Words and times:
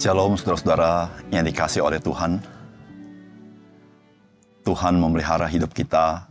Shalom 0.00 0.32
saudara-saudara 0.32 1.12
yang 1.28 1.44
dikasih 1.44 1.84
oleh 1.84 2.00
Tuhan. 2.00 2.40
Tuhan 4.64 4.96
memelihara 4.96 5.44
hidup 5.44 5.76
kita 5.76 6.24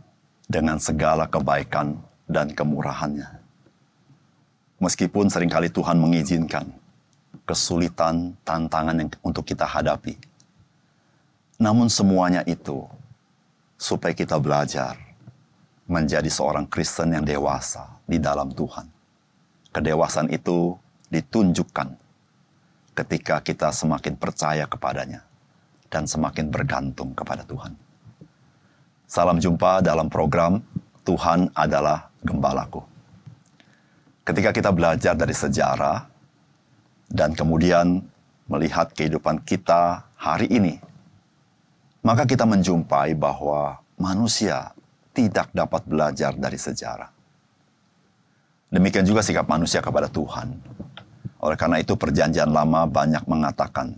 dengan 0.50 0.74
segala 0.82 1.30
kebaikan 1.30 1.94
dan 2.26 2.50
kemurahannya. 2.50 3.30
Meskipun 4.82 5.30
sering 5.30 5.46
kali 5.46 5.70
Tuhan 5.70 6.02
mengizinkan 6.02 6.66
kesulitan, 7.46 8.34
tantangan 8.42 9.06
yang 9.06 9.10
untuk 9.22 9.46
kita 9.46 9.70
hadapi. 9.70 10.18
Namun 11.62 11.86
semuanya 11.86 12.42
itu 12.50 12.90
supaya 13.78 14.10
kita 14.10 14.34
belajar 14.42 14.98
menjadi 15.86 16.26
seorang 16.26 16.66
Kristen 16.66 17.14
yang 17.14 17.22
dewasa 17.22 17.86
di 18.02 18.18
dalam 18.18 18.50
Tuhan. 18.50 18.90
Kedewasaan 19.70 20.26
itu 20.34 20.74
ditunjukkan 21.06 21.99
ketika 23.00 23.40
kita 23.40 23.72
semakin 23.72 24.12
percaya 24.20 24.68
kepadanya 24.68 25.24
dan 25.88 26.04
semakin 26.04 26.52
bergantung 26.52 27.16
kepada 27.16 27.48
Tuhan. 27.48 27.72
Salam 29.08 29.40
jumpa 29.40 29.80
dalam 29.80 30.12
program 30.12 30.60
Tuhan 31.02 31.48
adalah 31.56 32.12
Gembalaku. 32.20 32.84
Ketika 34.22 34.52
kita 34.52 34.70
belajar 34.70 35.16
dari 35.16 35.32
sejarah 35.32 36.04
dan 37.08 37.32
kemudian 37.32 38.04
melihat 38.46 38.92
kehidupan 38.92 39.40
kita 39.48 40.04
hari 40.20 40.52
ini, 40.52 40.76
maka 42.04 42.28
kita 42.28 42.44
menjumpai 42.44 43.16
bahwa 43.16 43.80
manusia 43.96 44.76
tidak 45.16 45.48
dapat 45.56 45.82
belajar 45.88 46.36
dari 46.36 46.60
sejarah. 46.60 47.08
Demikian 48.70 49.08
juga 49.08 49.24
sikap 49.24 49.48
manusia 49.50 49.82
kepada 49.82 50.06
Tuhan. 50.06 50.54
Oleh 51.40 51.56
karena 51.56 51.80
itu 51.80 51.96
perjanjian 51.96 52.52
lama 52.52 52.84
banyak 52.84 53.24
mengatakan 53.24 53.96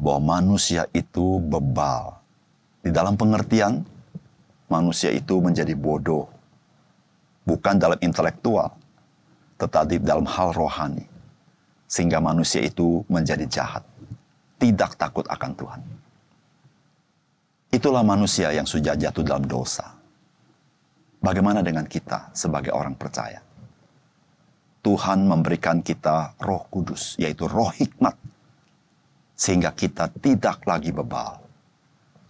bahwa 0.00 0.40
manusia 0.40 0.88
itu 0.90 1.38
bebal. 1.38 2.18
Di 2.80 2.90
dalam 2.90 3.14
pengertian, 3.14 3.84
manusia 4.66 5.14
itu 5.14 5.38
menjadi 5.38 5.76
bodoh. 5.76 6.26
Bukan 7.46 7.78
dalam 7.78 7.98
intelektual, 8.02 8.72
tetapi 9.60 10.00
dalam 10.02 10.26
hal 10.26 10.50
rohani. 10.56 11.04
Sehingga 11.90 12.22
manusia 12.22 12.62
itu 12.62 13.02
menjadi 13.06 13.44
jahat. 13.46 13.84
Tidak 14.58 14.96
takut 14.96 15.26
akan 15.26 15.52
Tuhan. 15.56 15.80
Itulah 17.70 18.02
manusia 18.02 18.50
yang 18.50 18.66
sudah 18.66 18.98
jatuh 18.98 19.22
dalam 19.22 19.46
dosa. 19.46 19.86
Bagaimana 21.20 21.60
dengan 21.60 21.84
kita 21.84 22.32
sebagai 22.32 22.72
orang 22.72 22.96
percaya? 22.96 23.49
Tuhan 24.80 25.28
memberikan 25.28 25.84
kita 25.84 26.40
roh 26.40 26.64
kudus, 26.72 27.16
yaitu 27.20 27.44
roh 27.44 27.68
hikmat. 27.68 28.16
Sehingga 29.36 29.72
kita 29.72 30.08
tidak 30.20 30.64
lagi 30.64 30.92
bebal, 30.92 31.40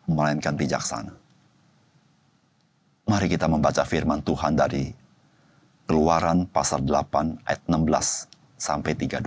melainkan 0.06 0.54
bijaksana. 0.54 1.14
Mari 3.10 3.26
kita 3.26 3.50
membaca 3.50 3.82
firman 3.82 4.22
Tuhan 4.22 4.54
dari 4.54 4.86
Keluaran 5.90 6.46
pasal 6.46 6.86
8 6.86 7.42
ayat 7.50 7.66
16 7.66 8.30
sampai 8.54 8.94
32. 8.94 9.26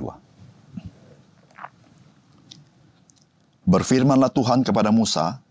Berfirmanlah 3.68 4.32
Tuhan 4.32 4.64
kepada 4.64 4.88
Musa, 4.88 5.44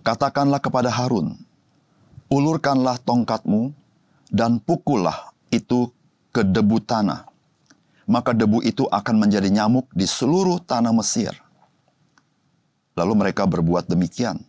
katakanlah 0.00 0.56
kepada 0.56 0.88
Harun, 0.88 1.36
ulurkanlah 2.32 2.96
tongkatmu 3.04 3.76
dan 4.32 4.56
pukullah 4.56 5.36
itu 5.52 5.92
ke 6.32 6.42
debu 6.42 6.80
tanah. 6.82 7.28
Maka 8.08 8.34
debu 8.34 8.64
itu 8.66 8.88
akan 8.88 9.14
menjadi 9.20 9.46
nyamuk 9.52 9.86
di 9.94 10.08
seluruh 10.08 10.58
tanah 10.58 10.90
Mesir. 10.90 11.30
Lalu 12.98 13.12
mereka 13.14 13.46
berbuat 13.46 13.86
demikian. 13.86 14.42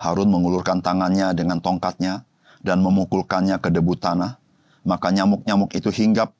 Harun 0.00 0.28
mengulurkan 0.28 0.82
tangannya 0.82 1.30
dengan 1.32 1.62
tongkatnya 1.62 2.26
dan 2.64 2.82
memukulkannya 2.82 3.60
ke 3.62 3.70
debu 3.70 3.94
tanah. 3.96 4.40
Maka 4.82 5.12
nyamuk-nyamuk 5.14 5.72
itu 5.76 5.92
hinggap 5.92 6.32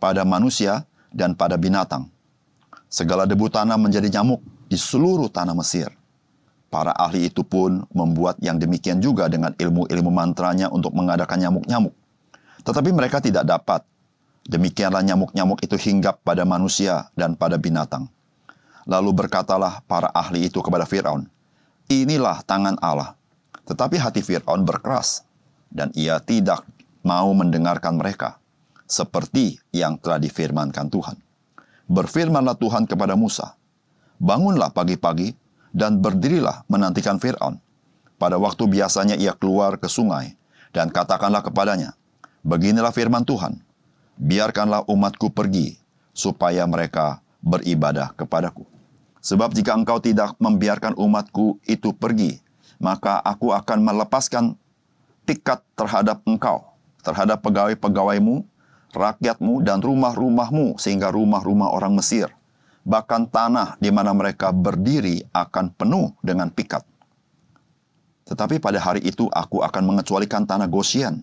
pada 0.00 0.24
manusia 0.24 0.88
dan 1.12 1.34
pada 1.36 1.58
binatang. 1.60 2.08
Segala 2.90 3.26
debu 3.26 3.50
tanah 3.50 3.76
menjadi 3.76 4.08
nyamuk 4.18 4.40
di 4.70 4.78
seluruh 4.78 5.30
tanah 5.30 5.54
Mesir. 5.54 5.90
Para 6.70 6.94
ahli 6.94 7.26
itu 7.26 7.42
pun 7.42 7.82
membuat 7.90 8.38
yang 8.38 8.54
demikian 8.54 9.02
juga 9.02 9.26
dengan 9.26 9.50
ilmu-ilmu 9.58 10.10
mantranya 10.14 10.70
untuk 10.70 10.94
mengadakan 10.94 11.42
nyamuk-nyamuk. 11.42 11.94
Tetapi 12.62 12.90
mereka 12.94 13.18
tidak 13.18 13.42
dapat. 13.42 13.82
Demikianlah 14.50 15.06
nyamuk-nyamuk 15.06 15.62
itu 15.62 15.78
hinggap 15.78 16.26
pada 16.26 16.42
manusia 16.42 17.06
dan 17.14 17.38
pada 17.38 17.54
binatang. 17.54 18.10
Lalu 18.82 19.14
berkatalah 19.14 19.86
para 19.86 20.10
ahli 20.10 20.50
itu 20.50 20.58
kepada 20.58 20.82
Firaun, 20.90 21.30
"Inilah 21.86 22.42
tangan 22.42 22.74
Allah." 22.82 23.14
Tetapi 23.70 24.02
hati 24.02 24.26
Firaun 24.26 24.66
berkeras, 24.66 25.22
dan 25.70 25.94
ia 25.94 26.18
tidak 26.18 26.66
mau 27.06 27.30
mendengarkan 27.30 27.94
mereka, 27.94 28.42
seperti 28.90 29.62
yang 29.70 29.94
telah 30.02 30.18
difirmankan 30.18 30.90
Tuhan. 30.90 31.14
Berfirmanlah 31.86 32.58
Tuhan 32.58 32.90
kepada 32.90 33.14
Musa, 33.14 33.54
"Bangunlah 34.18 34.74
pagi-pagi 34.74 35.30
dan 35.70 36.02
berdirilah 36.02 36.66
menantikan 36.66 37.22
Fir'aun. 37.22 37.62
Pada 38.18 38.34
waktu 38.34 38.66
biasanya 38.66 39.14
ia 39.14 39.30
keluar 39.30 39.78
ke 39.78 39.86
sungai, 39.86 40.34
dan 40.74 40.90
katakanlah 40.90 41.46
kepadanya, 41.46 41.94
Beginilah 42.40 42.88
firman 42.88 43.20
Tuhan, 43.20 43.60
biarkanlah 44.20 44.84
umatku 44.84 45.32
pergi, 45.32 45.80
supaya 46.12 46.68
mereka 46.68 47.24
beribadah 47.40 48.12
kepadaku. 48.12 48.68
Sebab 49.24 49.56
jika 49.56 49.72
engkau 49.72 49.96
tidak 49.96 50.36
membiarkan 50.36 50.92
umatku 51.00 51.56
itu 51.64 51.96
pergi, 51.96 52.40
maka 52.76 53.16
aku 53.24 53.56
akan 53.56 53.80
melepaskan 53.80 54.44
tikat 55.24 55.64
terhadap 55.72 56.20
engkau, 56.28 56.68
terhadap 57.00 57.40
pegawai-pegawaimu, 57.40 58.44
rakyatmu, 58.92 59.64
dan 59.64 59.80
rumah-rumahmu, 59.80 60.76
sehingga 60.76 61.08
rumah-rumah 61.08 61.72
orang 61.72 61.96
Mesir 61.96 62.28
bahkan 62.80 63.28
tanah 63.28 63.76
di 63.76 63.92
mana 63.92 64.16
mereka 64.16 64.50
berdiri 64.50 65.20
akan 65.36 65.72
penuh 65.76 66.16
dengan 66.24 66.48
pikat. 66.48 66.84
Tetapi 68.24 68.62
pada 68.62 68.78
hari 68.78 69.04
itu 69.04 69.26
aku 69.28 69.60
akan 69.60 69.82
mengecualikan 69.94 70.46
tanah 70.46 70.70
Gosien, 70.70 71.20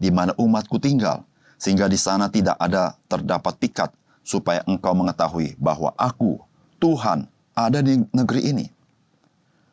di 0.00 0.08
mana 0.08 0.32
umatku 0.40 0.80
tinggal, 0.80 1.22
sehingga 1.56 1.88
di 1.88 1.96
sana 1.96 2.28
tidak 2.28 2.56
ada 2.60 2.96
terdapat 3.10 3.56
pikat, 3.60 3.90
supaya 4.26 4.62
engkau 4.66 4.92
mengetahui 4.92 5.56
bahwa 5.56 5.94
aku, 5.96 6.40
Tuhan, 6.80 7.28
ada 7.56 7.80
di 7.80 8.00
negeri 8.12 8.42
ini. 8.52 8.66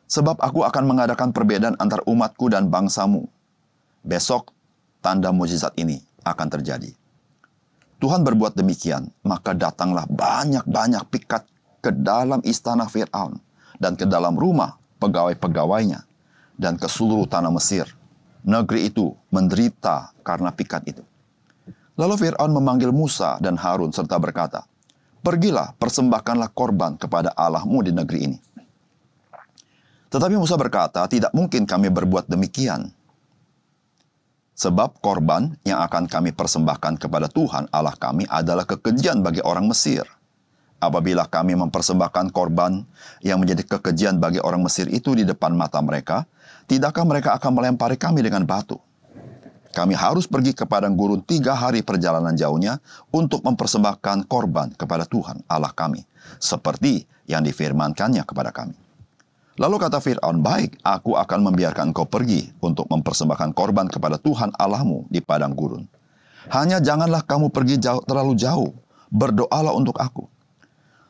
Sebab 0.08 0.40
aku 0.40 0.62
akan 0.62 0.84
mengadakan 0.84 1.32
perbedaan 1.34 1.76
antar 1.80 2.04
umatku 2.06 2.52
dan 2.52 2.70
bangsamu. 2.70 3.26
Besok, 4.04 4.52
tanda 5.00 5.32
mujizat 5.34 5.74
ini 5.80 6.00
akan 6.22 6.48
terjadi 6.48 6.92
Tuhan 8.04 8.20
berbuat 8.20 8.52
demikian, 8.52 9.08
maka 9.24 9.56
datanglah 9.56 10.04
banyak-banyak 10.04 11.08
pikat 11.08 11.48
ke 11.80 11.88
dalam 11.88 12.44
istana 12.44 12.84
Fir'aun 12.84 13.40
dan 13.80 13.96
ke 13.96 14.04
dalam 14.04 14.36
rumah 14.36 14.76
pegawai-pegawainya 15.00 16.04
dan 16.60 16.76
ke 16.76 16.84
seluruh 16.84 17.24
tanah 17.24 17.48
Mesir. 17.48 17.88
Negeri 18.44 18.92
itu 18.92 19.16
menderita 19.32 20.12
karena 20.20 20.52
pikat 20.52 20.84
itu. 20.84 21.00
Lalu 21.94 22.14
Fir'aun 22.26 22.50
memanggil 22.50 22.90
Musa 22.90 23.38
dan 23.38 23.54
Harun 23.54 23.94
serta 23.94 24.18
berkata, 24.18 24.66
Pergilah, 25.24 25.72
persembahkanlah 25.80 26.52
korban 26.52 27.00
kepada 27.00 27.32
Allahmu 27.32 27.80
di 27.80 27.92
negeri 27.94 28.20
ini. 28.28 28.38
Tetapi 30.12 30.36
Musa 30.36 30.54
berkata, 30.54 31.06
tidak 31.08 31.32
mungkin 31.32 31.64
kami 31.64 31.88
berbuat 31.88 32.28
demikian. 32.28 32.92
Sebab 34.54 35.02
korban 35.02 35.58
yang 35.66 35.82
akan 35.82 36.06
kami 36.06 36.30
persembahkan 36.30 37.02
kepada 37.02 37.26
Tuhan 37.26 37.66
Allah 37.74 37.98
kami 37.98 38.22
adalah 38.30 38.62
kekejian 38.62 39.24
bagi 39.26 39.42
orang 39.42 39.66
Mesir. 39.66 40.06
Apabila 40.78 41.26
kami 41.26 41.58
mempersembahkan 41.58 42.30
korban 42.30 42.86
yang 43.24 43.42
menjadi 43.42 43.66
kekejian 43.66 44.22
bagi 44.22 44.38
orang 44.38 44.62
Mesir 44.62 44.86
itu 44.92 45.18
di 45.18 45.26
depan 45.26 45.56
mata 45.56 45.82
mereka, 45.82 46.28
tidakkah 46.70 47.02
mereka 47.02 47.34
akan 47.34 47.50
melempari 47.50 47.98
kami 47.98 48.22
dengan 48.22 48.46
batu? 48.46 48.78
Kami 49.74 49.98
harus 49.98 50.30
pergi 50.30 50.54
ke 50.54 50.62
padang 50.62 50.94
gurun 50.94 51.18
tiga 51.26 51.50
hari 51.58 51.82
perjalanan 51.82 52.38
jauhnya 52.38 52.78
untuk 53.10 53.42
mempersembahkan 53.42 54.30
korban 54.30 54.70
kepada 54.78 55.02
Tuhan 55.02 55.42
Allah 55.50 55.74
kami, 55.74 56.06
seperti 56.38 57.10
yang 57.26 57.42
difirmankannya 57.42 58.22
kepada 58.22 58.54
kami. 58.54 58.78
Lalu 59.58 59.76
kata 59.82 59.98
Fir'aun, 59.98 60.42
baik, 60.42 60.78
aku 60.82 61.18
akan 61.18 61.50
membiarkan 61.50 61.90
kau 61.90 62.06
pergi 62.06 62.54
untuk 62.62 62.86
mempersembahkan 62.86 63.50
korban 63.50 63.90
kepada 63.90 64.14
Tuhan 64.18 64.54
Allahmu 64.54 65.10
di 65.10 65.18
padang 65.18 65.54
gurun. 65.54 65.86
Hanya 66.54 66.78
janganlah 66.78 67.26
kamu 67.26 67.50
pergi 67.50 67.82
jauh, 67.82 68.02
terlalu 68.06 68.38
jauh, 68.38 68.70
berdoalah 69.10 69.74
untuk 69.74 69.98
aku. 69.98 70.26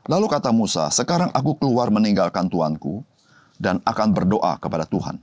Lalu 0.08 0.28
kata 0.28 0.52
Musa, 0.52 0.88
sekarang 0.92 1.32
aku 1.32 1.56
keluar 1.56 1.88
meninggalkan 1.88 2.48
tuanku 2.48 3.04
dan 3.56 3.80
akan 3.84 4.12
berdoa 4.12 4.56
kepada 4.60 4.84
Tuhan. 4.88 5.16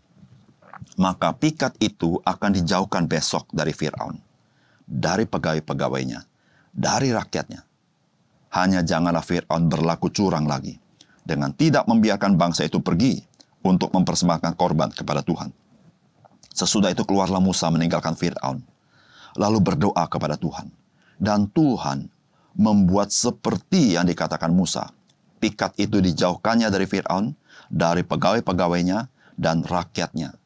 Maka 1.00 1.34
pikat 1.34 1.78
itu 1.82 2.20
akan 2.22 2.52
dijauhkan 2.62 3.08
besok 3.08 3.48
dari 3.50 3.72
Fir'aun, 3.74 4.20
dari 4.86 5.26
pegawai-pegawainya, 5.26 6.26
dari 6.74 7.10
rakyatnya. 7.16 7.64
Hanya 8.52 8.84
janganlah 8.84 9.24
Fir'aun 9.24 9.72
berlaku 9.72 10.12
curang 10.12 10.46
lagi 10.46 10.76
dengan 11.24 11.54
tidak 11.56 11.88
membiarkan 11.88 12.36
bangsa 12.36 12.68
itu 12.68 12.84
pergi 12.84 13.22
untuk 13.62 13.94
mempersembahkan 13.94 14.54
korban 14.58 14.90
kepada 14.92 15.22
Tuhan. 15.22 15.54
Sesudah 16.52 16.92
itu 16.92 17.08
keluarlah 17.08 17.40
Musa 17.40 17.72
meninggalkan 17.72 18.18
Fir'aun, 18.18 18.60
lalu 19.40 19.60
berdoa 19.64 20.04
kepada 20.12 20.36
Tuhan. 20.36 20.68
Dan 21.22 21.48
Tuhan 21.54 22.10
membuat 22.58 23.14
seperti 23.14 23.96
yang 23.96 24.10
dikatakan 24.10 24.52
Musa. 24.52 24.92
Pikat 25.40 25.78
itu 25.80 26.04
dijauhkannya 26.04 26.68
dari 26.68 26.86
Fir'aun, 26.90 27.34
dari 27.72 28.04
pegawai-pegawainya, 28.04 29.08
dan 29.40 29.64
rakyatnya. 29.64 30.41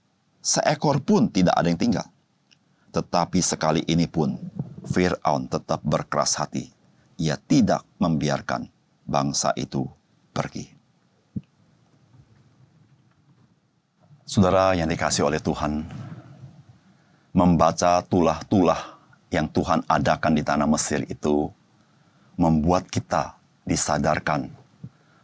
Seekor 0.45 1.01
pun 1.01 1.25
tidak 1.33 1.57
ada 1.57 1.73
yang 1.73 1.81
tinggal. 1.81 2.05
Tetapi 2.93 3.41
sekali 3.41 3.81
ini 3.89 4.05
pun, 4.05 4.37
Fir'aun 4.85 5.49
tetap 5.49 5.81
berkeras 5.81 6.37
hati. 6.37 6.69
Ia 7.17 7.33
tidak 7.33 7.81
membiarkan 7.97 8.69
bangsa 9.09 9.57
itu 9.57 9.89
pergi. 10.29 10.69
Saudara 14.21 14.77
yang 14.77 14.85
dikasih 14.85 15.25
oleh 15.25 15.41
Tuhan, 15.41 15.81
membaca 17.33 18.05
tulah-tulah 18.05 19.01
yang 19.33 19.49
Tuhan 19.49 19.81
adakan 19.89 20.33
di 20.37 20.45
tanah 20.45 20.69
Mesir 20.69 21.09
itu 21.09 21.49
membuat 22.37 22.85
kita 22.85 23.33
disadarkan 23.65 24.53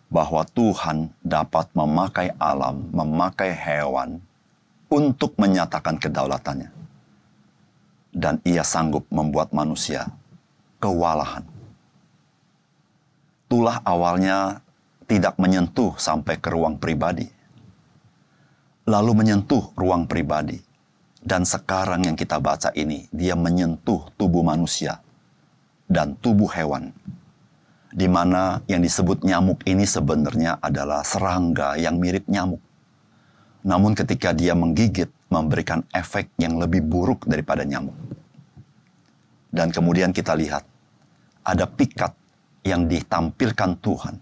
bahwa 0.10 0.42
Tuhan 0.50 1.14
dapat 1.22 1.70
memakai 1.78 2.34
alam, 2.42 2.90
memakai 2.90 3.54
hewan 3.54 4.31
untuk 4.92 5.40
menyatakan 5.40 5.96
kedaulatannya. 5.98 6.70
Dan 8.12 8.44
ia 8.44 8.68
sanggup 8.68 9.08
membuat 9.08 9.56
manusia 9.56 10.12
kewalahan. 10.84 11.48
Tulah 13.48 13.80
awalnya 13.88 14.60
tidak 15.08 15.40
menyentuh 15.40 15.96
sampai 15.96 16.36
ke 16.36 16.52
ruang 16.52 16.76
pribadi 16.76 17.42
lalu 18.92 19.24
menyentuh 19.24 19.72
ruang 19.78 20.10
pribadi. 20.10 20.60
Dan 21.22 21.46
sekarang 21.46 22.02
yang 22.02 22.18
kita 22.18 22.42
baca 22.42 22.74
ini, 22.74 23.06
dia 23.14 23.38
menyentuh 23.38 24.10
tubuh 24.18 24.42
manusia 24.42 24.98
dan 25.86 26.18
tubuh 26.18 26.50
hewan. 26.50 26.90
Di 27.94 28.10
mana 28.10 28.64
yang 28.66 28.82
disebut 28.82 29.22
nyamuk 29.22 29.62
ini 29.70 29.86
sebenarnya 29.86 30.58
adalah 30.58 31.06
serangga 31.06 31.78
yang 31.78 32.02
mirip 32.02 32.26
nyamuk. 32.26 32.64
Namun 33.62 33.94
ketika 33.94 34.34
dia 34.34 34.58
menggigit, 34.58 35.10
memberikan 35.30 35.86
efek 35.94 36.34
yang 36.42 36.58
lebih 36.58 36.82
buruk 36.82 37.30
daripada 37.30 37.62
nyamuk. 37.62 37.94
Dan 39.54 39.70
kemudian 39.70 40.10
kita 40.10 40.34
lihat, 40.34 40.66
ada 41.46 41.66
pikat 41.70 42.14
yang 42.66 42.90
ditampilkan 42.90 43.78
Tuhan. 43.80 44.16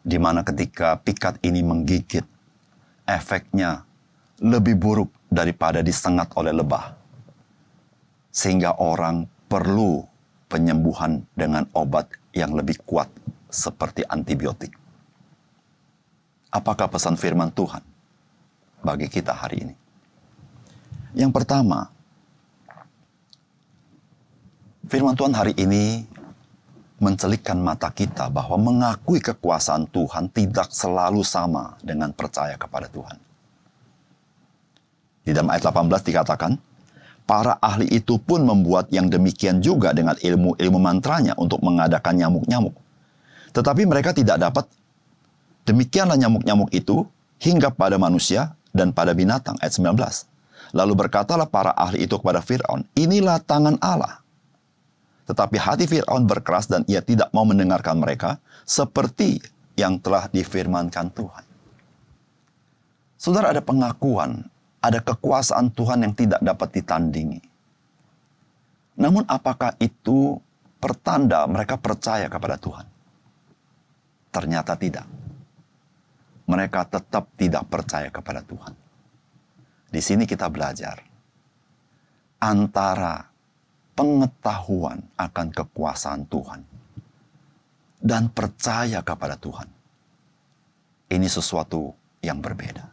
Di 0.00 0.16
mana 0.16 0.44
ketika 0.44 0.96
pikat 1.00 1.40
ini 1.44 1.64
menggigit, 1.64 2.24
efeknya 3.08 3.84
lebih 4.40 4.76
buruk 4.76 5.10
daripada 5.28 5.80
disengat 5.80 6.32
oleh 6.36 6.52
lebah. 6.52 6.96
Sehingga 8.32 8.76
orang 8.80 9.24
perlu 9.48 10.04
penyembuhan 10.52 11.24
dengan 11.32 11.64
obat 11.74 12.12
yang 12.36 12.54
lebih 12.54 12.80
kuat 12.84 13.10
seperti 13.50 14.06
antibiotik. 14.06 14.72
Apakah 16.50 16.90
pesan 16.90 17.14
firman 17.14 17.50
Tuhan 17.54 17.89
bagi 18.80 19.06
kita 19.08 19.32
hari 19.32 19.68
ini? 19.68 19.74
Yang 21.14 21.32
pertama, 21.42 21.90
firman 24.86 25.14
Tuhan 25.18 25.34
hari 25.34 25.54
ini 25.58 26.06
mencelikkan 27.00 27.56
mata 27.56 27.88
kita 27.88 28.28
bahwa 28.28 28.60
mengakui 28.60 29.24
kekuasaan 29.24 29.88
Tuhan 29.88 30.28
tidak 30.30 30.68
selalu 30.68 31.24
sama 31.24 31.80
dengan 31.80 32.12
percaya 32.12 32.60
kepada 32.60 32.86
Tuhan. 32.92 33.16
Di 35.24 35.32
dalam 35.32 35.48
ayat 35.48 35.64
18 35.72 36.04
dikatakan, 36.04 36.52
para 37.24 37.56
ahli 37.62 37.88
itu 37.88 38.20
pun 38.20 38.44
membuat 38.44 38.92
yang 38.92 39.08
demikian 39.08 39.64
juga 39.64 39.96
dengan 39.96 40.14
ilmu-ilmu 40.18 40.78
mantranya 40.78 41.32
untuk 41.40 41.64
mengadakan 41.64 42.20
nyamuk-nyamuk. 42.20 42.76
Tetapi 43.50 43.82
mereka 43.88 44.12
tidak 44.14 44.36
dapat 44.38 44.68
demikianlah 45.64 46.20
nyamuk-nyamuk 46.20 46.70
itu 46.70 47.06
hingga 47.40 47.72
pada 47.72 47.96
manusia 47.96 48.52
dan 48.70 48.94
pada 48.94 49.14
binatang. 49.14 49.58
Ayat 49.58 49.76
19. 49.78 49.96
Lalu 50.70 50.92
berkatalah 50.94 51.50
para 51.50 51.74
ahli 51.74 52.06
itu 52.06 52.14
kepada 52.14 52.38
Fir'aun, 52.38 52.86
inilah 52.94 53.42
tangan 53.42 53.74
Allah 53.82 54.20
tetapi 55.30 55.62
hati 55.62 55.86
Fir'aun 55.86 56.26
berkeras 56.26 56.66
dan 56.66 56.82
ia 56.90 56.98
tidak 56.98 57.30
mau 57.30 57.46
mendengarkan 57.46 58.02
mereka 58.02 58.42
seperti 58.66 59.38
yang 59.78 60.02
telah 60.02 60.26
difirmankan 60.26 61.06
Tuhan. 61.14 61.44
Saudara 63.14 63.54
ada 63.54 63.62
pengakuan, 63.62 64.42
ada 64.82 64.98
kekuasaan 64.98 65.70
Tuhan 65.70 66.02
yang 66.02 66.18
tidak 66.18 66.42
dapat 66.42 66.82
ditandingi. 66.82 67.40
Namun 68.98 69.22
apakah 69.30 69.78
itu 69.78 70.34
pertanda 70.82 71.46
mereka 71.46 71.78
percaya 71.78 72.26
kepada 72.26 72.58
Tuhan? 72.58 72.86
Ternyata 74.34 74.74
tidak. 74.74 75.06
Mereka 76.50 76.90
tetap 76.90 77.30
tidak 77.38 77.70
percaya 77.70 78.10
kepada 78.10 78.42
Tuhan. 78.42 78.74
Di 79.90 80.02
sini 80.02 80.26
kita 80.26 80.50
belajar 80.50 80.98
antara 82.42 83.30
pengetahuan 83.94 84.98
akan 85.14 85.46
kekuasaan 85.54 86.26
Tuhan 86.26 86.60
dan 88.02 88.32
percaya 88.32 89.04
kepada 89.04 89.36
Tuhan. 89.38 89.68
Ini 91.10 91.28
sesuatu 91.30 91.94
yang 92.24 92.40
berbeda. 92.40 92.86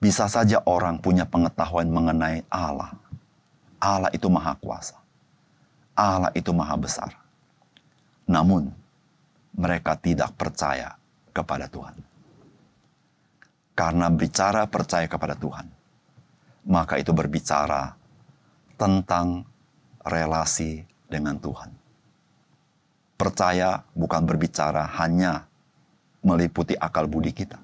Bisa 0.00 0.26
saja 0.32 0.64
orang 0.64 0.96
punya 0.96 1.28
pengetahuan 1.28 1.92
mengenai 1.92 2.40
Allah. 2.48 2.96
Allah 3.76 4.08
itu 4.16 4.32
maha 4.32 4.56
kuasa. 4.56 4.96
Allah 5.92 6.32
itu 6.32 6.48
maha 6.56 6.76
besar. 6.80 7.12
Namun, 8.24 8.72
mereka 9.52 9.98
tidak 9.98 10.32
percaya 10.40 10.99
kepada 11.30 11.70
Tuhan. 11.70 11.96
Karena 13.74 14.12
bicara 14.12 14.68
percaya 14.68 15.08
kepada 15.08 15.32
Tuhan, 15.32 15.64
maka 16.68 17.00
itu 17.00 17.16
berbicara 17.16 17.96
tentang 18.76 19.48
relasi 20.04 20.84
dengan 21.08 21.40
Tuhan. 21.40 21.72
Percaya 23.16 23.84
bukan 23.92 24.24
berbicara 24.24 24.84
hanya 25.00 25.44
meliputi 26.24 26.76
akal 26.76 27.08
budi 27.08 27.32
kita. 27.32 27.60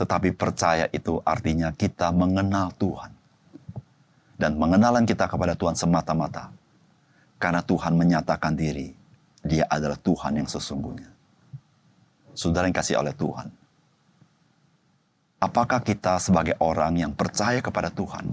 Tetapi 0.00 0.32
percaya 0.32 0.88
itu 0.92 1.20
artinya 1.20 1.68
kita 1.76 2.08
mengenal 2.08 2.72
Tuhan. 2.80 3.12
Dan 4.40 4.56
mengenalan 4.56 5.04
kita 5.04 5.28
kepada 5.28 5.52
Tuhan 5.52 5.76
semata-mata. 5.76 6.48
Karena 7.36 7.60
Tuhan 7.60 7.92
menyatakan 7.92 8.56
diri, 8.56 8.88
dia 9.44 9.68
adalah 9.68 10.00
Tuhan 10.00 10.40
yang 10.40 10.48
sesungguhnya. 10.48 11.19
Saudara 12.36 12.66
yang 12.66 12.76
kasih 12.76 13.00
oleh 13.00 13.14
Tuhan. 13.14 13.48
Apakah 15.40 15.80
kita 15.80 16.20
sebagai 16.20 16.54
orang 16.60 17.00
yang 17.00 17.12
percaya 17.16 17.64
kepada 17.64 17.88
Tuhan, 17.88 18.28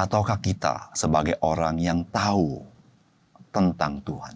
Ataukah 0.00 0.40
kita 0.40 0.96
sebagai 0.96 1.36
orang 1.44 1.76
yang 1.76 2.00
tahu 2.08 2.64
tentang 3.52 4.00
Tuhan? 4.00 4.32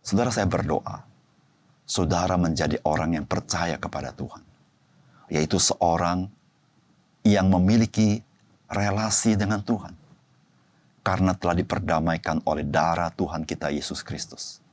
Saudara 0.00 0.32
saya 0.32 0.48
berdoa, 0.48 1.04
saudara 1.84 2.40
menjadi 2.40 2.80
orang 2.88 3.20
yang 3.20 3.26
percaya 3.28 3.76
kepada 3.76 4.16
Tuhan. 4.16 4.40
Yaitu 5.28 5.60
seorang 5.60 6.32
yang 7.28 7.52
memiliki 7.52 8.24
relasi 8.72 9.36
dengan 9.36 9.60
Tuhan. 9.60 9.92
Karena 11.04 11.36
telah 11.36 11.60
diperdamaikan 11.60 12.40
oleh 12.48 12.64
darah 12.64 13.12
Tuhan 13.12 13.44
kita 13.44 13.68
Yesus 13.68 14.00
Kristus. 14.00 14.64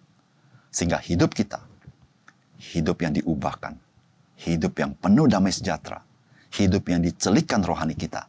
Sehingga 0.71 1.03
hidup 1.03 1.35
kita, 1.35 1.66
hidup 2.57 3.01
yang 3.05 3.13
diubahkan, 3.13 3.77
hidup 4.41 4.73
yang 4.77 4.91
penuh 4.97 5.29
damai 5.29 5.53
sejahtera, 5.53 6.01
hidup 6.53 6.89
yang 6.89 7.01
dicelikan 7.01 7.61
rohani 7.61 7.93
kita, 7.93 8.25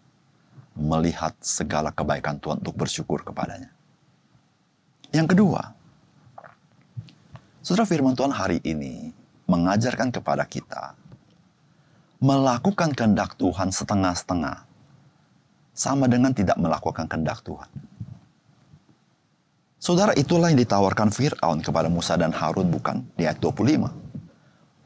melihat 0.76 1.32
segala 1.40 1.90
kebaikan 1.90 2.36
Tuhan 2.38 2.60
untuk 2.60 2.76
bersyukur 2.76 3.24
kepadanya. 3.24 3.72
Yang 5.08 5.36
kedua, 5.36 5.78
Saudara 7.68 7.84
firman 7.84 8.16
Tuhan 8.16 8.32
hari 8.32 8.64
ini 8.64 9.12
mengajarkan 9.44 10.08
kepada 10.08 10.48
kita 10.48 10.96
melakukan 12.16 12.96
kehendak 12.96 13.36
Tuhan 13.36 13.68
setengah-setengah 13.68 14.64
sama 15.76 16.08
dengan 16.08 16.32
tidak 16.32 16.56
melakukan 16.56 17.04
kehendak 17.04 17.44
Tuhan. 17.44 17.68
Saudara 19.76 20.16
itulah 20.16 20.48
yang 20.48 20.56
ditawarkan 20.56 21.12
Fir'aun 21.12 21.60
kepada 21.60 21.92
Musa 21.92 22.16
dan 22.16 22.32
Harun 22.32 22.72
bukan 22.72 23.04
di 23.20 23.28
ayat 23.28 23.36
25. 23.36 24.07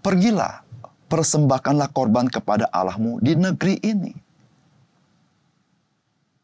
Pergilah, 0.02 0.66
persembahkanlah 1.06 1.94
korban 1.94 2.26
kepada 2.26 2.66
Allahmu 2.74 3.22
di 3.22 3.38
negeri 3.38 3.78
ini. 3.86 4.12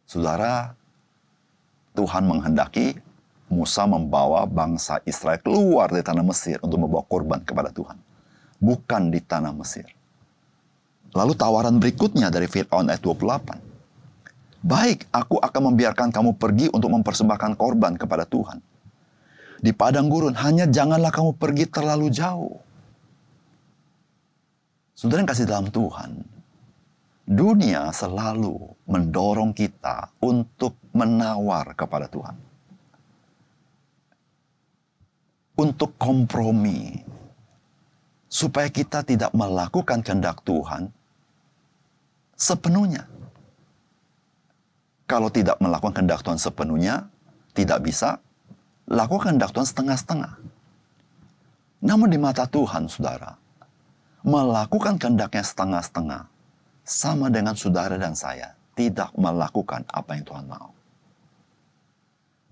Saudara, 0.07 0.73
Tuhan 1.99 2.25
menghendaki 2.31 2.95
Musa 3.51 3.89
membawa 3.89 4.47
bangsa 4.47 5.03
Israel 5.09 5.43
keluar 5.43 5.91
dari 5.91 6.05
tanah 6.05 6.23
Mesir 6.23 6.63
untuk 6.63 6.79
membawa 6.85 7.03
korban 7.09 7.43
kepada 7.43 7.75
Tuhan. 7.75 7.99
Bukan 8.63 9.11
di 9.11 9.19
tanah 9.19 9.51
Mesir. 9.57 9.89
Lalu 11.17 11.33
tawaran 11.35 11.81
berikutnya 11.81 12.29
dari 12.29 12.47
Fir'aun 12.47 12.93
ayat 12.93 13.01
28. 13.01 13.59
Baik, 14.63 15.09
aku 15.11 15.41
akan 15.41 15.73
membiarkan 15.73 16.13
kamu 16.13 16.37
pergi 16.37 16.71
untuk 16.71 16.93
mempersembahkan 16.93 17.57
korban 17.57 17.97
kepada 17.97 18.29
Tuhan. 18.29 18.61
Di 19.59 19.75
padang 19.75 20.07
gurun, 20.07 20.37
hanya 20.39 20.69
janganlah 20.69 21.11
kamu 21.11 21.35
pergi 21.35 21.65
terlalu 21.67 22.13
jauh. 22.13 22.68
Saudara 24.99 25.23
yang 25.23 25.31
kasih 25.31 25.47
dalam 25.47 25.71
Tuhan, 25.71 26.27
dunia 27.23 27.95
selalu 27.95 28.59
mendorong 28.91 29.55
kita 29.55 30.11
untuk 30.19 30.75
menawar 30.91 31.71
kepada 31.79 32.11
Tuhan. 32.11 32.35
Untuk 35.55 35.95
kompromi. 35.95 36.99
Supaya 38.27 38.67
kita 38.67 39.07
tidak 39.07 39.31
melakukan 39.39 40.03
kehendak 40.03 40.43
Tuhan 40.43 40.91
sepenuhnya. 42.35 43.07
Kalau 45.07 45.31
tidak 45.31 45.63
melakukan 45.63 45.95
kehendak 45.95 46.27
Tuhan 46.27 46.43
sepenuhnya, 46.43 47.07
tidak 47.55 47.87
bisa 47.87 48.19
lakukan 48.91 49.39
kehendak 49.39 49.55
Tuhan 49.55 49.69
setengah-setengah. 49.71 50.35
Namun 51.87 52.11
di 52.11 52.19
mata 52.19 52.51
Tuhan, 52.51 52.91
saudara, 52.91 53.39
melakukan 54.27 54.99
kehendaknya 54.99 55.45
setengah-setengah 55.45 56.23
sama 56.83 57.29
dengan 57.29 57.55
saudara 57.55 58.01
dan 58.01 58.17
saya 58.17 58.57
tidak 58.79 59.11
melakukan 59.19 59.83
apa 59.91 60.15
yang 60.15 60.25
Tuhan 60.25 60.47
mau. 60.47 60.71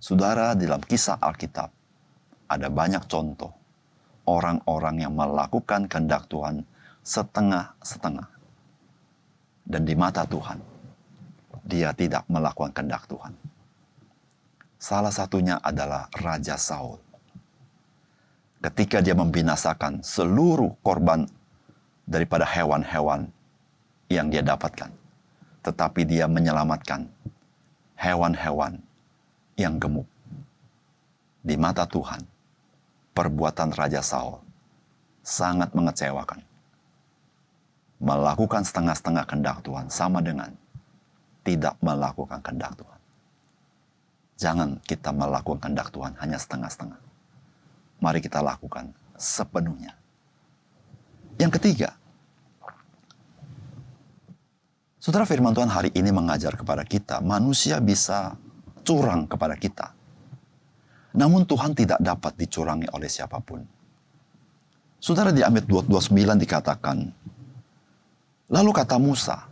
Saudara, 0.03 0.55
dalam 0.55 0.83
kisah 0.83 1.19
Alkitab 1.19 1.71
ada 2.47 2.69
banyak 2.71 3.07
contoh 3.11 3.51
orang-orang 4.27 5.07
yang 5.07 5.15
melakukan 5.15 5.87
kehendak 5.87 6.27
Tuhan 6.31 6.67
setengah-setengah. 7.07 8.29
Dan 9.67 9.83
di 9.83 9.95
mata 9.99 10.23
Tuhan, 10.23 10.63
dia 11.67 11.91
tidak 11.91 12.23
melakukan 12.31 12.71
kehendak 12.71 13.07
Tuhan. 13.11 13.35
Salah 14.79 15.11
satunya 15.11 15.59
adalah 15.59 16.07
Raja 16.15 16.55
Saul. 16.55 17.03
Ketika 18.63 19.03
dia 19.03 19.15
membinasakan 19.15 20.03
seluruh 20.07 20.79
korban 20.83 21.27
daripada 22.07 22.47
hewan-hewan 22.47 23.29
yang 24.07 24.31
dia 24.31 24.41
dapatkan. 24.41 24.89
Tetapi 25.67 26.07
dia 26.07 26.31
menyelamatkan 26.31 27.11
hewan-hewan 27.99 28.79
yang 29.59 29.77
gemuk. 29.83 30.07
Di 31.43 31.59
mata 31.59 31.83
Tuhan, 31.87 32.23
perbuatan 33.11 33.75
Raja 33.75 34.03
Saul 34.03 34.39
sangat 35.27 35.75
mengecewakan. 35.75 36.43
Melakukan 37.97 38.63
setengah-setengah 38.63 39.25
kehendak 39.25 39.65
Tuhan 39.65 39.89
sama 39.89 40.21
dengan 40.21 40.53
tidak 41.43 41.75
melakukan 41.81 42.39
kehendak 42.45 42.77
Tuhan. 42.77 43.01
Jangan 44.37 44.69
kita 44.85 45.11
melakukan 45.17 45.59
kehendak 45.65 45.89
Tuhan 45.91 46.13
hanya 46.21 46.37
setengah-setengah. 46.37 47.01
Mari 48.05 48.21
kita 48.21 48.45
lakukan 48.45 48.93
sepenuhnya. 49.17 49.97
Yang 51.37 51.61
ketiga, 51.61 51.91
Saudara 55.07 55.23
firman 55.23 55.55
Tuhan 55.55 55.71
hari 55.71 55.95
ini 55.95 56.11
mengajar 56.11 56.59
kepada 56.59 56.83
kita, 56.83 57.23
manusia 57.23 57.79
bisa 57.79 58.35
curang 58.83 59.31
kepada 59.31 59.55
kita. 59.55 59.95
Namun 61.15 61.47
Tuhan 61.47 61.79
tidak 61.79 62.03
dapat 62.03 62.35
dicurangi 62.35 62.91
oleh 62.91 63.07
siapa 63.07 63.39
pun. 63.39 63.63
Saudara 64.99 65.31
di 65.31 65.47
ayat 65.47 65.63
29 65.63 66.11
dikatakan, 66.43 67.07
Lalu 68.51 68.71
kata 68.75 68.99
Musa, 68.99 69.47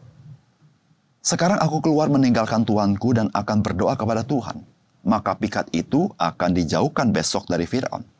Sekarang 1.23 1.63
aku 1.63 1.87
keluar 1.87 2.11
meninggalkan 2.11 2.67
Tuanku 2.67 3.15
dan 3.15 3.31
akan 3.31 3.59
berdoa 3.63 3.95
kepada 3.95 4.27
Tuhan. 4.27 4.59
Maka 5.07 5.39
pikat 5.39 5.71
itu 5.71 6.11
akan 6.19 6.51
dijauhkan 6.51 7.15
besok 7.15 7.47
dari 7.47 7.65
Fir'aun 7.65 8.14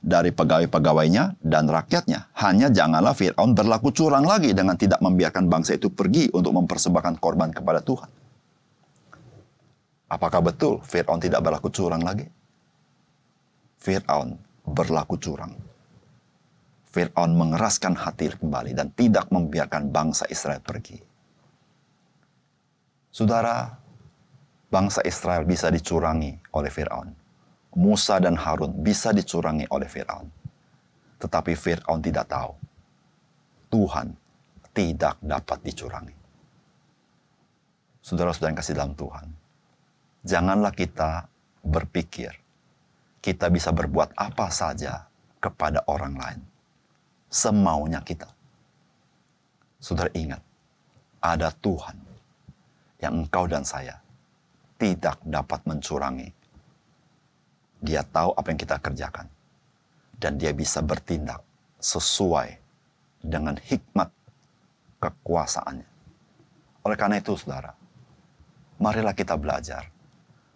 dari 0.00 0.32
pegawai-pegawainya 0.32 1.44
dan 1.44 1.68
rakyatnya. 1.68 2.32
Hanya 2.40 2.72
janganlah 2.72 3.12
Fir'aun 3.12 3.52
berlaku 3.52 3.92
curang 3.92 4.24
lagi 4.24 4.56
dengan 4.56 4.74
tidak 4.74 5.04
membiarkan 5.04 5.46
bangsa 5.46 5.76
itu 5.76 5.92
pergi 5.92 6.32
untuk 6.32 6.56
mempersembahkan 6.56 7.20
korban 7.20 7.52
kepada 7.52 7.84
Tuhan. 7.84 8.10
Apakah 10.10 10.40
betul 10.42 10.80
Fir'aun 10.82 11.20
tidak 11.20 11.44
berlaku 11.44 11.68
curang 11.70 12.02
lagi? 12.02 12.26
Fir'aun 13.78 14.34
berlaku 14.64 15.20
curang. 15.20 15.54
Fir'aun 16.90 17.38
mengeraskan 17.38 17.94
hati 17.94 18.34
kembali 18.34 18.74
dan 18.74 18.90
tidak 18.96 19.30
membiarkan 19.30 19.94
bangsa 19.94 20.26
Israel 20.26 20.58
pergi. 20.58 20.98
Saudara, 23.14 23.70
bangsa 24.66 25.04
Israel 25.06 25.46
bisa 25.46 25.70
dicurangi 25.70 26.34
oleh 26.56 26.70
Fir'aun 26.72 27.29
Musa 27.78 28.18
dan 28.18 28.34
Harun 28.34 28.74
bisa 28.82 29.14
dicurangi 29.14 29.66
oleh 29.70 29.86
Firaun. 29.86 30.26
Tetapi 31.20 31.52
Firaun 31.54 32.02
tidak 32.02 32.26
tahu. 32.26 32.52
Tuhan 33.70 34.10
tidak 34.74 35.14
dapat 35.22 35.58
dicurangi. 35.62 36.16
Saudara-saudara 38.02 38.50
yang 38.50 38.58
kasih 38.58 38.74
dalam 38.74 38.94
Tuhan, 38.98 39.26
janganlah 40.26 40.74
kita 40.74 41.30
berpikir 41.62 42.34
kita 43.20 43.52
bisa 43.52 43.70
berbuat 43.70 44.16
apa 44.16 44.48
saja 44.48 45.04
kepada 45.38 45.84
orang 45.86 46.16
lain. 46.16 46.40
Semaunya 47.30 48.00
kita. 48.02 48.26
Saudara 49.78 50.10
ingat, 50.16 50.42
ada 51.20 51.52
Tuhan 51.60 51.96
yang 53.00 53.24
engkau 53.24 53.44
dan 53.46 53.62
saya 53.62 54.00
tidak 54.80 55.20
dapat 55.24 55.60
mencurangi 55.68 56.32
dia 57.90 58.06
tahu 58.06 58.30
apa 58.38 58.46
yang 58.54 58.60
kita 58.62 58.78
kerjakan. 58.78 59.26
Dan 60.14 60.38
dia 60.38 60.54
bisa 60.54 60.78
bertindak 60.78 61.42
sesuai 61.82 62.54
dengan 63.18 63.58
hikmat 63.58 64.06
kekuasaannya. 65.02 65.88
Oleh 66.86 66.96
karena 66.96 67.18
itu, 67.18 67.34
saudara, 67.34 67.74
marilah 68.78 69.16
kita 69.16 69.34
belajar 69.34 69.90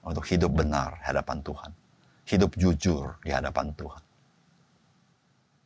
untuk 0.06 0.22
hidup 0.30 0.52
benar 0.54 1.00
di 1.02 1.04
hadapan 1.10 1.42
Tuhan. 1.42 1.70
Hidup 2.24 2.54
jujur 2.54 3.18
di 3.24 3.34
hadapan 3.34 3.74
Tuhan. 3.74 4.02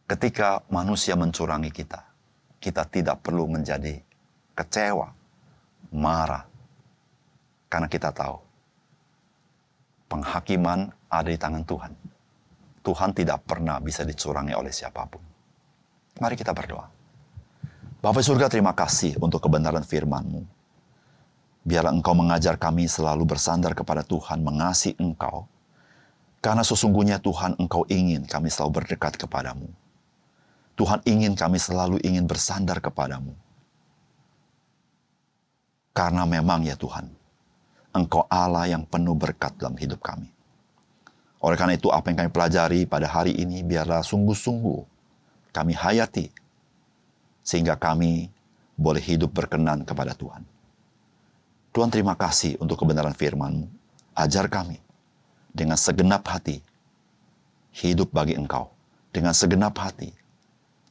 Ketika 0.08 0.64
manusia 0.72 1.14
mencurangi 1.18 1.68
kita, 1.68 2.00
kita 2.58 2.88
tidak 2.88 3.20
perlu 3.20 3.44
menjadi 3.46 3.98
kecewa, 4.56 5.10
marah, 5.92 6.48
karena 7.68 7.86
kita 7.86 8.10
tahu 8.10 8.47
penghakiman 10.08 10.90
ada 11.12 11.28
di 11.28 11.38
tangan 11.38 11.62
Tuhan. 11.62 11.92
Tuhan 12.82 13.10
tidak 13.12 13.44
pernah 13.44 13.76
bisa 13.78 14.02
dicurangi 14.02 14.56
oleh 14.56 14.72
siapa 14.72 15.04
pun. 15.04 15.20
Mari 16.18 16.34
kita 16.34 16.56
berdoa. 16.56 16.88
Bapak 17.98 18.22
surga 18.24 18.48
terima 18.48 18.72
kasih 18.72 19.20
untuk 19.20 19.44
kebenaran 19.44 19.84
firman-Mu. 19.84 20.42
Biarlah 21.68 21.92
Engkau 21.92 22.16
mengajar 22.16 22.56
kami 22.56 22.88
selalu 22.88 23.28
bersandar 23.28 23.76
kepada 23.76 24.00
Tuhan, 24.00 24.40
mengasihi 24.40 24.96
Engkau. 24.96 25.44
Karena 26.38 26.62
sesungguhnya 26.62 27.20
Tuhan 27.20 27.58
Engkau 27.58 27.84
ingin 27.90 28.24
kami 28.24 28.48
selalu 28.48 28.80
berdekat 28.80 29.18
kepadamu. 29.18 29.68
Tuhan 30.78 31.02
ingin 31.04 31.34
kami 31.34 31.58
selalu 31.58 31.98
ingin 32.06 32.24
bersandar 32.24 32.78
kepadamu. 32.78 33.34
Karena 35.90 36.22
memang 36.22 36.62
ya 36.62 36.78
Tuhan, 36.78 37.10
Engkau 37.92 38.28
Allah 38.28 38.68
yang 38.68 38.84
penuh 38.84 39.16
berkat 39.16 39.56
dalam 39.56 39.74
hidup 39.76 40.00
kami. 40.04 40.28
Oleh 41.38 41.56
karena 41.56 41.78
itu, 41.78 41.88
apa 41.88 42.10
yang 42.10 42.18
kami 42.26 42.30
pelajari 42.34 42.80
pada 42.84 43.06
hari 43.06 43.32
ini 43.34 43.62
biarlah 43.62 44.02
sungguh-sungguh 44.02 44.80
kami 45.54 45.72
hayati, 45.72 46.28
sehingga 47.46 47.78
kami 47.78 48.28
boleh 48.78 49.00
hidup 49.02 49.32
berkenan 49.32 49.82
kepada 49.86 50.12
Tuhan. 50.14 50.42
Tuhan 51.72 51.90
terima 51.94 52.18
kasih 52.18 52.58
untuk 52.58 52.80
kebenaran 52.80 53.14
firman 53.14 53.70
Ajar 54.18 54.50
kami 54.50 54.82
dengan 55.54 55.78
segenap 55.78 56.26
hati 56.26 56.58
hidup 57.70 58.10
bagi 58.10 58.34
Engkau. 58.34 58.66
Dengan 59.14 59.30
segenap 59.30 59.78
hati 59.78 60.10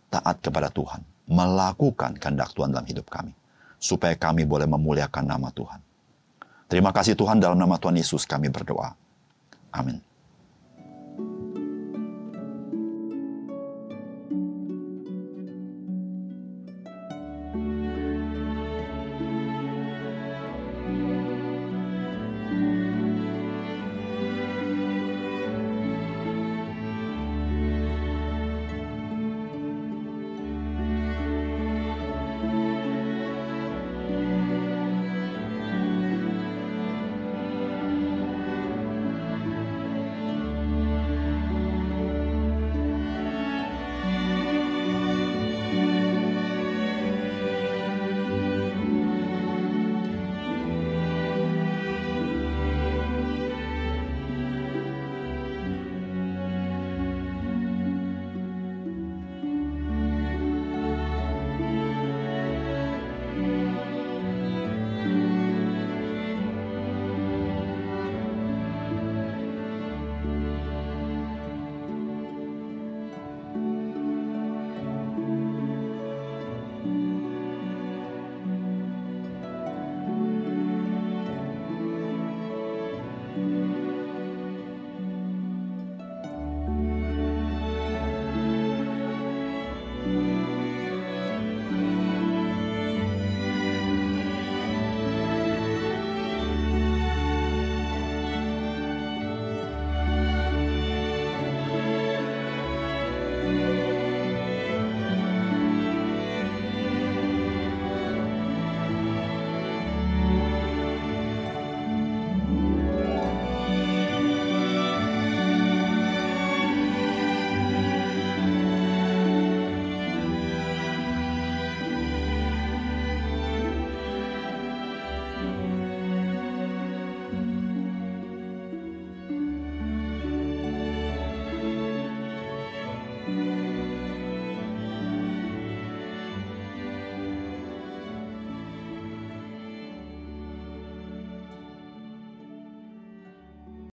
taat 0.07 0.39
kepada 0.39 0.71
Tuhan. 0.71 1.03
Melakukan 1.27 2.15
kehendak 2.15 2.55
Tuhan 2.55 2.71
dalam 2.71 2.87
hidup 2.87 3.11
kami. 3.11 3.35
Supaya 3.83 4.15
kami 4.15 4.47
boleh 4.47 4.63
memuliakan 4.63 5.27
nama 5.27 5.51
Tuhan. 5.51 5.83
Terima 6.67 6.91
kasih 6.91 7.15
Tuhan 7.15 7.39
dalam 7.39 7.55
nama 7.55 7.79
Tuhan 7.79 7.95
Yesus 7.95 8.27
kami 8.27 8.51
berdoa. 8.51 8.91
Amin. 9.71 10.03